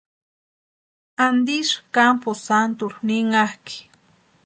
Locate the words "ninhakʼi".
3.07-3.77